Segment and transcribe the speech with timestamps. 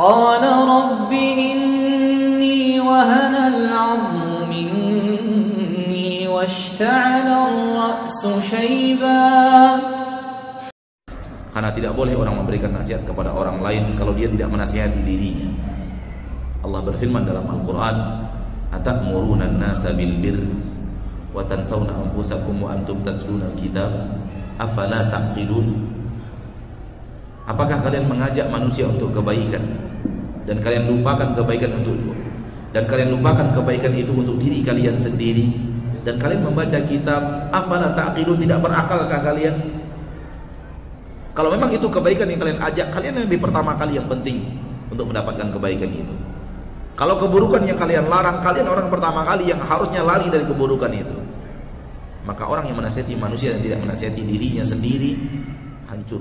[0.00, 9.24] قال رب إني وهن العظم مني واشتعل الرأس شيبا
[11.56, 15.48] Karena tidak boleh orang memberikan nasihat kepada orang lain kalau dia tidak menasihati dirinya.
[16.60, 17.96] Allah berfirman dalam Al-Quran,
[18.76, 20.44] "Atamuruna an-nasa bil birr
[21.32, 23.88] wa tansawna anfusakum wa antum tatluna al-kitab,
[24.60, 25.96] afala taqilun?"
[27.49, 29.61] Apakah kalian mengajak manusia untuk kebaikan
[30.45, 31.97] dan kalian lupakan kebaikan untuk
[32.71, 35.51] dan kalian lupakan kebaikan itu untuk diri kalian sendiri
[36.01, 39.55] dan kalian membaca kitab afala taqilun tidak berakalkah kalian
[41.31, 44.51] kalau memang itu kebaikan yang kalian ajak, kalian yang lebih pertama kali yang penting
[44.91, 46.15] untuk mendapatkan kebaikan itu.
[46.99, 51.17] Kalau keburukan yang kalian larang, kalian orang pertama kali yang harusnya lari dari keburukan itu.
[52.27, 55.17] Maka orang yang menasihati manusia dan tidak menasihati dirinya sendiri
[55.87, 56.19] hancur.